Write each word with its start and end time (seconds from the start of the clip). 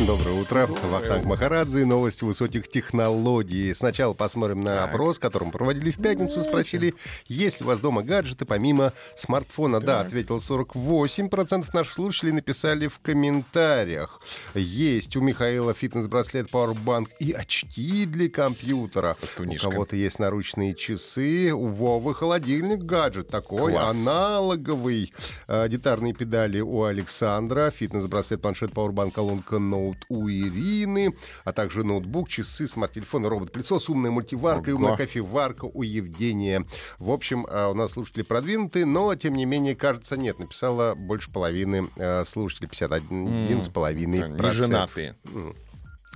Доброе 0.00 0.34
утро. 0.38 0.66
Вахтанг 0.66 1.24
Махарадзе. 1.24 1.86
Новости 1.86 2.22
высоких 2.22 2.68
технологий. 2.68 3.72
Сначала 3.72 4.12
посмотрим 4.12 4.62
на 4.62 4.76
Так. 4.76 4.90
опрос, 4.90 5.18
который 5.18 5.44
мы 5.44 5.52
проводили 5.52 5.90
в 5.90 5.96
пятницу. 5.96 6.42
Спросили, 6.42 6.94
есть 7.28 7.60
ли 7.60 7.64
у 7.64 7.68
вас 7.68 7.80
дома 7.80 8.02
гаджеты 8.02 8.44
помимо 8.44 8.92
смартфона. 9.16 9.80
Да, 9.80 10.02
ответил 10.02 10.36
48%. 10.36 11.64
Наших 11.72 11.94
слушателей 11.94 12.32
написали 12.32 12.88
в 12.88 12.98
комментариях. 13.00 14.20
Есть 14.54 15.16
у 15.16 15.22
Михаила 15.22 15.72
фитнес-браслет 15.72 16.50
Powerbank 16.52 17.06
и 17.18 17.32
очки 17.32 18.04
для 18.04 18.28
компьютера. 18.28 19.16
Стунишка. 19.22 19.68
У 19.68 19.70
кого-то 19.70 19.96
есть 19.96 20.18
наручные 20.18 20.74
часы. 20.74 21.52
У 21.52 21.68
Вовы 21.68 22.14
холодильник 22.14 22.80
гаджет 22.80 23.28
такой. 23.28 23.72
Класс. 23.72 23.94
Аналоговый. 23.94 25.10
Э, 25.48 25.66
Гитарные 25.68 26.12
педали 26.12 26.60
у 26.60 26.82
Александра. 26.82 27.70
Фитнес-браслет, 27.70 28.42
планшет, 28.42 28.72
Powerbank, 28.72 29.12
колонка, 29.12 29.58
ноут 29.58 29.85
у 30.08 30.28
Ирины. 30.28 31.14
А 31.44 31.52
также 31.52 31.84
ноутбук, 31.84 32.28
часы, 32.28 32.66
смарт-телефон, 32.66 33.26
робот-пылесос, 33.26 33.88
умная 33.88 34.10
мультиварка 34.10 34.70
и 34.70 34.72
умная 34.72 34.90
Ого. 34.90 34.98
кофеварка 34.98 35.66
у 35.66 35.82
Евгения. 35.82 36.66
В 36.98 37.10
общем, 37.10 37.46
э, 37.46 37.66
у 37.66 37.74
нас 37.74 37.92
слушатели 37.92 38.22
продвинутые, 38.22 38.84
но, 38.84 39.14
тем 39.14 39.34
не 39.34 39.44
менее, 39.44 39.76
кажется, 39.76 40.16
нет. 40.16 40.38
Написала 40.38 40.94
больше 40.94 41.30
половины 41.30 41.88
э, 41.96 42.24
слушателей, 42.24 42.68
51 42.68 43.62
с 43.62 43.68
половиной 43.68 44.28
Не 44.28 44.50
женатые. 44.52 45.16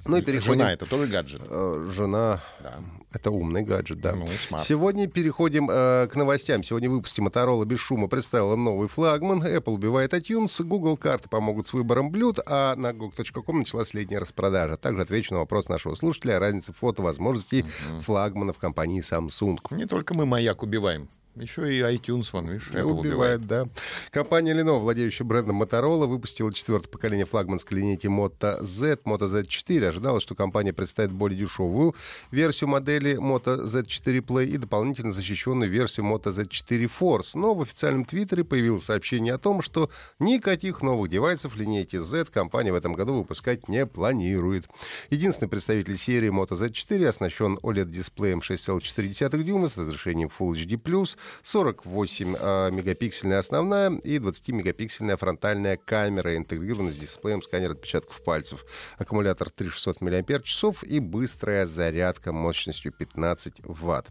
Ну 0.07 0.17
и 0.17 0.23
переходим... 0.23 0.61
Жена 0.61 0.73
это 0.73 0.87
тоже 0.87 1.07
гаджет. 1.07 1.43
Э, 1.49 1.87
Жена... 1.91 2.41
Да. 2.63 2.81
Это 3.13 3.33
умный 3.33 3.63
гаджет, 3.63 4.01
да. 4.01 4.15
Ну. 4.15 4.27
Сегодня 4.63 5.09
переходим 5.09 5.69
э, 5.69 6.07
к 6.07 6.15
новостям. 6.15 6.63
Сегодня 6.63 6.89
в 6.89 6.93
выпуске 6.93 7.23
Motorola 7.23 7.65
без 7.65 7.81
шума 7.81 8.07
представила 8.07 8.55
новый 8.55 8.89
флагман. 8.89 9.43
Apple 9.43 9.73
убивает 9.73 10.15
iTunes. 10.15 10.63
Google 10.63 10.97
карты 10.97 11.29
помогут 11.29 11.67
с 11.67 11.73
выбором 11.73 12.11
блюд. 12.11 12.39
А 12.47 12.77
на 12.77 12.93
gog.com 12.93 13.59
началась 13.59 13.95
летняя 13.95 14.21
распродажа. 14.21 14.77
Также 14.77 15.03
отвечу 15.03 15.35
на 15.35 15.41
вопрос 15.41 15.69
нашего 15.69 15.97
слушателя 15.97 16.37
о 16.37 16.41
разнице 16.41 16.73
фото 16.73 17.03
возможностей 17.03 17.65
флагманов 18.01 18.59
компании 18.59 19.03
Samsung. 19.03 19.59
Не 19.71 19.87
только 19.87 20.15
мы 20.15 20.25
маяк 20.25 20.63
убиваем. 20.63 21.09
Еще 21.37 21.77
и 21.77 21.81
iTunes, 21.81 22.29
вон, 22.33 22.49
видишь, 22.49 22.71
Apple 22.73 22.99
Убивает, 22.99 23.47
да. 23.47 23.69
Компания 24.11 24.53
Lenovo, 24.53 24.81
владеющая 24.81 25.25
брендом 25.25 25.63
Motorola, 25.63 26.07
выпустила 26.07 26.53
четвертое 26.53 26.89
поколение 26.89 27.25
флагманской 27.25 27.79
линейки 27.79 28.09
Moto 28.09 28.61
Z, 28.63 28.99
Moto 29.05 29.29
Z4. 29.29 29.87
Ожидалось, 29.87 30.25
что 30.25 30.35
компания 30.35 30.73
представит 30.73 31.13
более 31.13 31.39
дешевую 31.39 31.95
версию 32.33 32.71
модели 32.71 33.17
Moto 33.17 33.65
Z4 33.65 34.21
Play 34.23 34.47
и 34.47 34.57
дополнительно 34.57 35.13
защищенную 35.13 35.71
версию 35.71 36.07
Moto 36.07 36.33
Z4 36.33 36.91
Force. 36.99 37.31
Но 37.35 37.55
в 37.55 37.63
официальном 37.63 38.05
твиттере 38.05 38.43
появилось 38.43 38.85
сообщение 38.85 39.35
о 39.35 39.39
том, 39.39 39.63
что 39.63 39.89
никаких 40.19 40.83
новых 40.83 41.11
девайсов 41.11 41.57
линейки 41.57 41.97
Z 41.97 42.25
компания 42.33 42.73
в 42.73 42.77
этом 42.77 42.93
году 42.93 43.15
выпускать 43.15 43.69
не 43.69 43.87
планирует. 43.87 44.67
Единственный 45.11 45.49
представитель 45.49 45.97
серии 45.97 46.31
Moto 46.31 46.59
Z4 46.59 47.07
оснащен 47.07 47.57
OLED-дисплеем 47.63 48.41
6,4 48.41 49.43
дюйма 49.45 49.69
с 49.69 49.77
разрешением 49.77 50.29
Full 50.37 50.55
HD+, 50.55 51.17
48 51.43 52.37
э, 52.39 52.71
мегапиксельная 52.71 53.39
основная 53.39 53.91
и 53.91 54.19
20-мегапиксельная 54.19 55.17
фронтальная 55.17 55.77
камера, 55.77 56.37
интегрированная 56.37 56.93
с 56.93 56.97
дисплеем 56.97 57.43
сканер 57.43 57.73
отпечатков 57.73 58.23
пальцев. 58.23 58.65
Аккумулятор 58.99 59.51
3600 59.51 60.01
мАч 60.01 60.61
и 60.85 61.01
быстрая 61.01 61.67
зарядка 61.67 62.33
мощностью 62.33 62.93
15 62.93 63.61
Вт. 63.65 64.07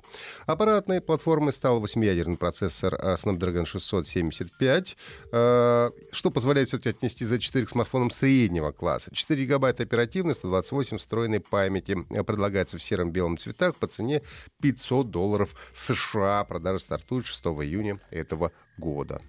Аппаратной 0.46 1.02
платформой 1.02 1.54
стал 1.54 1.84
8-ядерный 1.84 2.38
процессор 2.38 2.96
э, 2.96 3.16
Snapdragon 3.16 3.66
675, 3.66 4.98
э, 5.32 5.92
что 6.12 6.32
позволяет 6.32 6.70
все-таки 6.70 6.90
отнести 6.90 7.26
Z4 7.26 7.66
к 7.66 7.70
смартфонам 7.70 8.10
среднего 8.10 8.72
класса. 8.72 9.14
4 9.14 9.44
гигабайта 9.44 9.84
оперативной, 9.84 10.36
128 10.36 10.98
встроенной 10.98 11.40
памяти. 11.40 11.98
Предлагается 12.24 12.78
в 12.78 12.84
сером-белом 12.84 13.38
цветах 13.38 13.76
по 13.76 13.88
цене 13.88 14.22
500 14.62 15.10
долларов 15.10 15.56
США. 15.74 16.44
Продажа 16.44 16.80
стартует 17.00 17.26
6 17.26 17.46
июня 17.46 18.00
этого 18.12 18.52
года. 18.78 19.22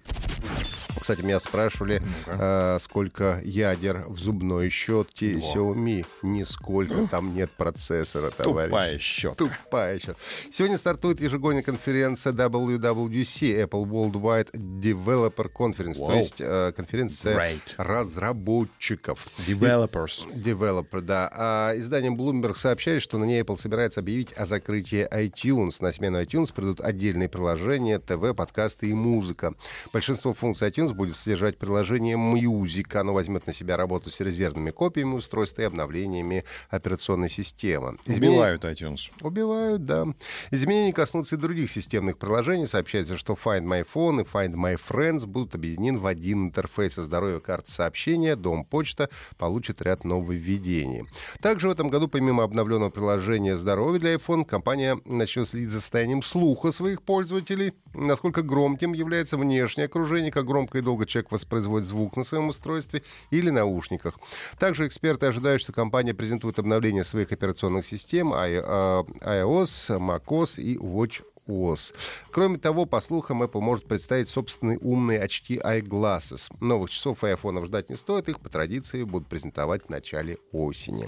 Кстати, 0.99 1.21
меня 1.21 1.39
спрашивали, 1.39 2.01
э, 2.27 2.77
сколько 2.79 3.41
ядер 3.43 4.03
в 4.07 4.17
зубной 4.17 4.69
щетке 4.69 5.33
Xiaomi. 5.33 6.05
Нисколько, 6.21 7.07
там 7.11 7.35
нет 7.35 7.49
процессора, 7.51 8.29
товарищ. 8.29 8.69
Тупая 8.69 8.99
щетка. 8.99 9.45
Тупая 9.45 9.99
щетка. 9.99 10.21
Сегодня 10.51 10.77
стартует 10.77 11.21
ежегодная 11.21 11.63
конференция 11.63 12.33
WWDC, 12.33 13.65
Apple 13.65 13.85
Worldwide 13.85 14.51
Developer 14.53 15.51
Conference, 15.51 15.99
то 15.99 16.05
Вау. 16.05 16.17
есть 16.17 16.39
э, 16.39 16.71
конференция 16.75 17.37
Great. 17.37 17.75
разработчиков. 17.77 19.27
Developers. 19.47 20.27
Developer, 20.33 21.01
да. 21.01 21.29
А 21.33 21.73
издание 21.75 22.11
Bloomberg 22.11 22.55
сообщает, 22.55 23.01
что 23.01 23.17
на 23.17 23.25
ней 23.25 23.41
Apple 23.41 23.57
собирается 23.57 23.99
объявить 23.99 24.33
о 24.33 24.45
закрытии 24.45 25.07
iTunes. 25.11 25.77
На 25.79 25.91
смену 25.91 26.21
iTunes 26.21 26.53
придут 26.53 26.81
отдельные 26.81 27.29
приложения, 27.29 27.99
ТВ, 27.99 28.35
подкасты 28.35 28.89
и 28.89 28.93
музыка. 28.93 29.53
Большинство 29.93 30.33
функций 30.33 30.69
iTunes 30.69 30.80
будет 30.89 31.15
содержать 31.15 31.57
приложение 31.59 32.15
Music. 32.17 32.95
Оно 32.97 33.13
возьмет 33.13 33.45
на 33.45 33.53
себя 33.53 33.77
работу 33.77 34.09
с 34.09 34.19
резервными 34.19 34.71
копиями 34.71 35.13
устройства 35.13 35.61
и 35.61 35.65
обновлениями 35.65 36.43
операционной 36.69 37.29
системы. 37.29 37.97
Изменения- 38.05 38.31
Убивают 38.37 38.65
iTunes. 38.65 38.99
Убивают, 39.21 39.85
да. 39.85 40.07
Изменения 40.49 40.93
коснутся 40.93 41.35
и 41.35 41.39
других 41.39 41.69
системных 41.69 42.17
приложений. 42.17 42.67
Сообщается, 42.67 43.17
что 43.17 43.33
Find 43.33 43.63
My 43.65 43.85
Phone 43.93 44.21
и 44.21 44.25
Find 44.25 44.53
My 44.55 44.79
Friends 44.89 45.25
будут 45.27 45.55
объединены 45.55 45.99
в 45.99 46.07
один 46.07 46.45
интерфейс. 46.45 46.97
А 46.97 47.03
здоровье 47.03 47.39
карты 47.39 47.71
сообщения, 47.71 48.35
Дом 48.35 48.65
почта 48.65 49.09
получит 49.37 49.81
ряд 49.81 50.03
нововведений. 50.05 51.05
Также 51.41 51.67
в 51.67 51.71
этом 51.71 51.89
году, 51.89 52.07
помимо 52.07 52.43
обновленного 52.43 52.89
приложения 52.89 53.57
здоровья 53.57 53.99
для 53.99 54.15
iPhone, 54.15 54.45
компания 54.45 54.97
начнет 55.05 55.47
следить 55.47 55.69
за 55.69 55.79
состоянием 55.81 56.23
слуха 56.23 56.71
своих 56.71 57.01
пользователей, 57.01 57.73
насколько 57.93 58.41
громким 58.41 58.93
является 58.93 59.37
внешнее 59.37 59.85
окружение, 59.85 60.31
как 60.31 60.45
громко 60.45 60.77
и 60.77 60.81
долго 60.81 61.05
человек 61.05 61.31
воспроизводит 61.31 61.87
звук 61.87 62.17
на 62.17 62.23
своем 62.23 62.49
устройстве 62.49 63.03
или 63.31 63.49
наушниках. 63.49 64.19
Также 64.59 64.87
эксперты 64.87 65.25
ожидают, 65.27 65.61
что 65.61 65.73
компания 65.73 66.13
презентует 66.13 66.59
обновление 66.59 67.03
своих 67.03 67.31
операционных 67.31 67.85
систем 67.85 68.33
i- 68.33 68.61
э, 68.63 69.03
iOS, 69.21 69.97
macOS 69.99 70.61
и 70.61 70.77
WatchOS. 70.77 71.93
Кроме 72.31 72.57
того, 72.57 72.85
по 72.85 73.01
слухам, 73.01 73.43
Apple 73.43 73.61
может 73.61 73.87
представить 73.87 74.29
собственные 74.29 74.77
умные 74.79 75.19
очки 75.19 75.57
iGlasses. 75.57 76.51
Новых 76.61 76.89
часов 76.89 77.23
и 77.23 77.27
айфонов 77.27 77.65
ждать 77.65 77.89
не 77.89 77.95
стоит, 77.97 78.29
их 78.29 78.39
по 78.39 78.49
традиции 78.49 79.03
будут 79.03 79.27
презентовать 79.27 79.85
в 79.85 79.89
начале 79.89 80.37
осени. 80.51 81.07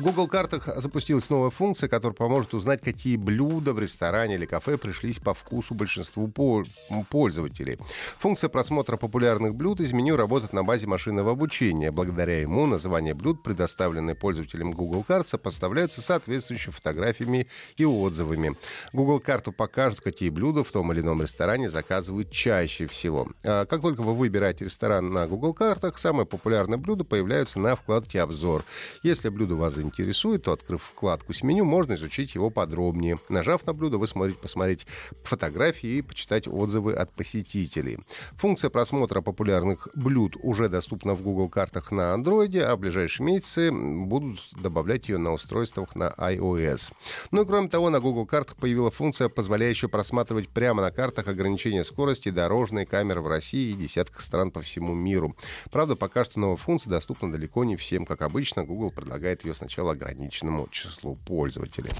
В 0.00 0.02
Google 0.02 0.28
картах 0.28 0.66
запустилась 0.76 1.28
новая 1.28 1.50
функция, 1.50 1.86
которая 1.86 2.14
поможет 2.14 2.54
узнать, 2.54 2.80
какие 2.80 3.18
блюда 3.18 3.74
в 3.74 3.78
ресторане 3.78 4.36
или 4.36 4.46
кафе 4.46 4.78
пришлись 4.78 5.18
по 5.18 5.34
вкусу 5.34 5.74
большинству 5.74 6.26
пол- 6.26 6.64
пользователей. 7.10 7.78
Функция 8.18 8.48
просмотра 8.48 8.96
популярных 8.96 9.54
блюд 9.54 9.78
из 9.78 9.92
меню 9.92 10.16
работает 10.16 10.54
на 10.54 10.64
базе 10.64 10.86
машинного 10.86 11.32
обучения. 11.32 11.90
Благодаря 11.90 12.40
ему 12.40 12.64
названия 12.64 13.12
блюд, 13.12 13.42
предоставленные 13.42 14.14
пользователям 14.14 14.72
Google 14.72 15.02
карт, 15.02 15.28
сопоставляются 15.28 16.00
соответствующими 16.00 16.72
фотографиями 16.72 17.46
и 17.76 17.84
отзывами. 17.84 18.56
Google 18.94 19.20
карту 19.20 19.52
покажут, 19.52 20.00
какие 20.00 20.30
блюда 20.30 20.64
в 20.64 20.72
том 20.72 20.90
или 20.92 21.02
ином 21.02 21.20
ресторане 21.20 21.68
заказывают 21.68 22.30
чаще 22.30 22.86
всего. 22.86 23.28
А 23.44 23.66
Как 23.66 23.82
только 23.82 24.00
вы 24.00 24.14
выбираете 24.14 24.64
ресторан 24.64 25.12
на 25.12 25.26
Google 25.26 25.52
картах, 25.52 25.98
самые 25.98 26.24
популярные 26.24 26.78
блюда 26.78 27.04
появляются 27.04 27.60
на 27.60 27.76
вкладке 27.76 28.22
«Обзор». 28.22 28.64
Если 29.02 29.28
блюдо 29.28 29.56
вас 29.56 29.74
заинтересует, 29.74 29.89
то, 29.90 30.52
открыв 30.52 30.82
вкладку 30.82 31.32
с 31.32 31.42
меню, 31.42 31.64
можно 31.64 31.94
изучить 31.94 32.34
его 32.34 32.50
подробнее. 32.50 33.18
Нажав 33.28 33.66
на 33.66 33.72
блюдо, 33.72 33.98
вы 33.98 34.08
сможете 34.08 34.38
посмотреть 34.38 34.86
фотографии 35.24 35.98
и 35.98 36.02
почитать 36.02 36.46
отзывы 36.46 36.94
от 36.94 37.12
посетителей. 37.12 37.98
Функция 38.38 38.70
просмотра 38.70 39.20
популярных 39.20 39.88
блюд 39.94 40.36
уже 40.42 40.68
доступна 40.68 41.14
в 41.14 41.22
Google 41.22 41.48
картах 41.48 41.90
на 41.90 42.14
Android, 42.14 42.58
а 42.60 42.76
в 42.76 42.80
ближайшие 42.80 43.26
месяцы 43.26 43.70
будут 43.72 44.40
добавлять 44.60 45.08
ее 45.08 45.18
на 45.18 45.32
устройствах 45.32 45.94
на 45.94 46.14
iOS. 46.18 46.92
Ну 47.30 47.42
и 47.42 47.46
кроме 47.46 47.68
того, 47.68 47.90
на 47.90 48.00
Google 48.00 48.26
картах 48.26 48.56
появилась 48.56 48.94
функция, 48.94 49.28
позволяющая 49.28 49.88
просматривать 49.88 50.48
прямо 50.48 50.82
на 50.82 50.90
картах 50.90 51.28
ограничения 51.28 51.84
скорости 51.84 52.30
дорожные 52.30 52.86
камеры 52.86 53.20
в 53.20 53.28
России 53.28 53.70
и 53.72 53.74
десятках 53.74 54.20
стран 54.20 54.50
по 54.50 54.60
всему 54.60 54.94
миру. 54.94 55.36
Правда, 55.70 55.96
пока 55.96 56.24
что 56.24 56.38
новая 56.38 56.56
функция 56.56 56.90
доступна 56.90 57.32
далеко 57.32 57.64
не 57.64 57.76
всем. 57.76 58.04
Как 58.04 58.22
обычно, 58.22 58.64
Google 58.64 58.90
предлагает 58.90 59.44
ее 59.44 59.54
сначала 59.54 59.79
сначала 59.80 59.92
ограниченному 59.92 60.68
числу 60.70 61.16
пользователей. 61.24 61.90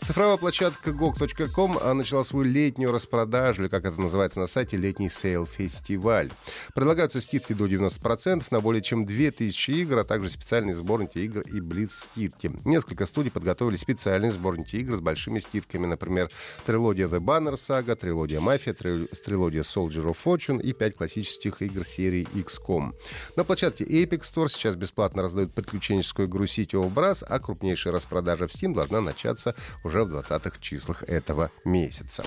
Цифровая 0.00 0.36
площадка 0.36 0.90
GOG.com 0.90 1.78
начала 1.96 2.22
свою 2.22 2.44
летнюю 2.44 2.90
распродажу, 2.90 3.62
или 3.62 3.68
как 3.68 3.84
это 3.84 4.00
называется 4.00 4.40
на 4.40 4.46
сайте, 4.46 4.76
летний 4.76 5.10
sale-фестиваль. 5.10 6.30
Предлагаются 6.74 7.20
скидки 7.20 7.52
до 7.52 7.66
90% 7.66 8.44
на 8.50 8.60
более 8.60 8.82
чем 8.82 9.04
2000 9.04 9.70
игр, 9.70 9.98
а 9.98 10.04
также 10.04 10.30
специальные 10.30 10.74
сборники 10.74 11.18
игр 11.18 11.42
и 11.42 11.60
блиц-скидки. 11.60 12.50
Несколько 12.64 13.06
студий 13.06 13.30
подготовили 13.30 13.76
специальные 13.76 14.32
сборники 14.32 14.76
игр 14.76 14.96
с 14.96 15.00
большими 15.00 15.38
скидками, 15.38 15.86
например, 15.86 16.30
трилогия 16.64 17.08
The 17.08 17.20
Banner 17.20 17.54
Saga, 17.54 17.94
трилогия 17.94 18.40
Mafia, 18.40 18.72
трилогия 18.72 19.62
Soldier 19.62 20.04
of 20.04 20.16
Fortune 20.24 20.62
и 20.62 20.72
5 20.72 20.96
классических 20.96 21.62
игр 21.62 21.84
серии 21.84 22.26
XCOM. 22.34 22.94
На 23.36 23.44
площадке 23.44 23.84
Epic 23.84 24.22
Store 24.22 24.48
сейчас 24.48 24.76
бесплатно 24.76 25.22
раздают 25.22 25.52
приключенческую 25.52 26.28
игру 26.28 26.44
City 26.44 26.72
of 26.72 26.91
Brass, 26.92 27.24
а 27.28 27.38
крупнейшая 27.38 27.92
распродажа 27.92 28.46
в 28.46 28.50
Steam 28.50 28.74
должна 28.74 29.00
начаться 29.00 29.54
уже 29.84 30.04
в 30.04 30.14
20-х 30.14 30.58
числах 30.60 31.02
этого 31.04 31.50
месяца. 31.64 32.22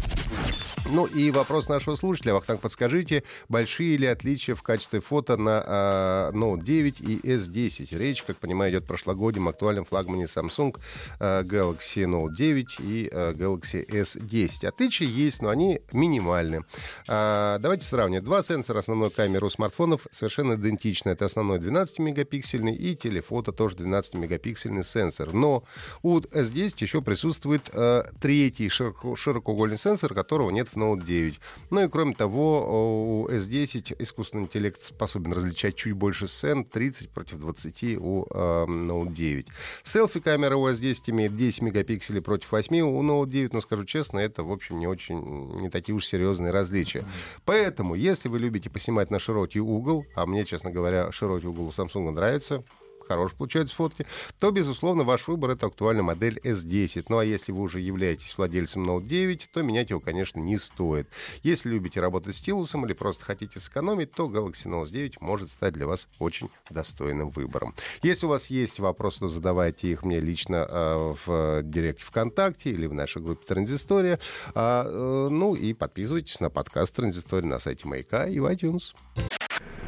Ну 0.92 1.08
и 1.08 1.32
вопрос 1.32 1.68
нашего 1.68 1.96
слушателя. 1.96 2.36
Вахтанг, 2.36 2.62
подскажите, 2.62 3.24
большие 3.50 3.98
ли 3.98 4.06
отличия 4.06 4.54
в 4.54 4.62
качестве 4.62 5.02
фото 5.02 5.36
на 5.36 5.64
э, 5.66 6.38
Note 6.38 6.62
9 6.62 7.02
и 7.02 7.20
S10? 7.22 7.98
Речь, 7.98 8.22
как 8.22 8.38
понимаю, 8.38 8.72
идет 8.72 8.84
о 8.84 8.88
прошлогоднем 8.88 9.48
актуальном 9.48 9.86
флагмане 9.86 10.26
Samsung 10.26 10.78
э, 11.20 11.42
Galaxy 11.42 12.06
Note 12.06 12.36
9 12.36 12.76
и 12.82 13.10
э, 13.12 13.34
Galaxy 13.34 13.84
S10. 13.88 14.68
Отличия 14.68 15.08
есть, 15.08 15.42
но 15.42 15.50
они 15.50 15.82
минимальны. 15.92 16.64
Э, 17.08 17.58
давайте 17.60 17.86
сравним. 17.86 18.24
Два 18.24 18.44
сенсора 18.44 18.80
основной 18.80 19.10
камеры 19.10 19.48
у 19.48 19.50
смартфонов 19.50 20.06
совершенно 20.12 20.54
идентичны. 20.54 21.10
Это 21.10 21.26
основной 21.26 21.58
12-мегапиксельный 21.58 22.76
и 22.76 22.96
телефото 22.96 23.52
тоже 23.52 23.76
12-мегапиксельный 23.78 24.84
сенсор. 24.84 25.34
Но 25.34 25.64
у 26.04 26.20
S10 26.20 26.76
еще 26.82 27.02
присутствует 27.02 27.72
э, 27.74 28.04
третий 28.22 28.70
широко, 28.70 29.16
широкоугольный 29.16 29.80
сенсор, 29.80 30.14
которого 30.14 30.52
нет 30.52 30.75
Note 30.76 31.04
9. 31.04 31.40
Ну 31.72 31.84
и 31.84 31.88
кроме 31.88 32.14
того, 32.14 33.24
у 33.24 33.30
S10 33.30 33.96
искусственный 34.00 34.44
интеллект 34.44 34.84
способен 34.84 35.34
различать 35.34 35.76
чуть 35.76 35.94
больше 35.94 36.28
сцен, 36.28 36.64
30 36.64 37.10
против 37.10 37.40
20 37.40 37.98
у 38.00 38.26
э, 38.30 38.66
Note 38.68 39.12
9. 39.12 39.48
Селфи-камера 39.84 40.56
у 40.56 40.68
S10 40.70 41.02
имеет 41.08 41.36
10 41.36 41.62
мегапикселей 41.62 42.22
против 42.22 42.52
8 42.52 42.80
у 42.82 43.04
Note 43.04 43.30
9, 43.30 43.54
но 43.54 43.62
скажу 43.62 43.86
честно, 43.86 44.20
это, 44.20 44.44
в 44.44 44.52
общем, 44.52 44.80
не 44.80 44.88
очень, 44.88 45.22
не 45.60 45.70
такие 45.70 45.96
уж 45.96 46.06
серьезные 46.06 46.52
различия. 46.52 47.04
Поэтому, 47.46 47.96
если 47.96 48.30
вы 48.30 48.40
любите 48.40 48.70
поснимать 48.70 49.12
на 49.12 49.20
широкий 49.20 49.60
угол, 49.60 50.06
а 50.16 50.26
мне, 50.26 50.46
честно 50.46 50.72
говоря, 50.72 51.12
широкий 51.12 51.48
угол 51.48 51.68
у 51.68 51.72
Samsung 51.72 52.12
нравится, 52.12 52.64
хорошие 53.08 53.38
получаются 53.38 53.76
фотки, 53.76 54.06
то, 54.40 54.52
безусловно, 54.52 55.04
ваш 55.04 55.28
выбор— 55.28 55.50
это 55.52 55.68
актуальная 55.68 56.04
модель 56.04 56.40
S10. 56.44 57.06
Ну 57.10 57.18
а 57.18 57.26
если 57.26 57.52
вы 57.52 57.62
уже 57.62 57.80
являетесь 57.80 58.38
владельцем 58.38 58.84
Note 58.84 59.06
9, 59.06 59.50
то 59.52 59.62
менять 59.62 59.90
его, 59.90 60.00
конечно, 60.00 60.40
не 60.40 60.58
стоит. 60.58 61.08
Если 61.44 61.70
любите 61.70 62.00
работать 62.00 62.36
стилусом 62.36 62.86
или 62.86 62.94
просто 62.94 63.26
хотите 63.26 63.60
сэкономить, 63.60 64.12
то 64.12 64.26
Galaxy 64.26 64.68
Note 64.68 64.90
9 64.90 65.22
может 65.22 65.50
стать 65.50 65.74
для 65.74 65.88
вас 65.88 66.08
очень 66.20 66.50
достойным 66.70 67.30
выбором. 67.30 67.76
Если 68.02 68.26
у 68.26 68.30
вас 68.30 68.50
есть 68.50 68.80
вопросы, 68.80 69.20
то 69.20 69.30
задавайте 69.30 69.88
их 69.88 70.04
мне 70.04 70.20
лично 70.20 70.68
э, 70.70 71.16
в 71.26 71.64
директе 71.64 72.04
ВКонтакте 72.06 72.72
или 72.72 72.88
в 72.88 72.94
нашей 72.94 73.22
группе 73.22 73.46
Транзистория. 73.46 74.20
А, 74.54 74.86
э, 74.86 75.30
ну 75.30 75.56
и 75.56 75.74
подписывайтесь 75.74 76.40
на 76.40 76.50
подкаст 76.50 76.96
Транзистория 76.96 77.48
на 77.48 77.60
сайте 77.60 77.88
Маяка 77.88 78.28
и 78.28 78.40
в 78.40 78.46
iTunes. 78.46 78.94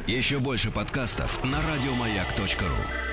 Еще 0.06 0.38
больше 0.38 0.70
подкастов 0.70 1.44
на 1.44 1.58
радиомаяк.ру 1.60 3.07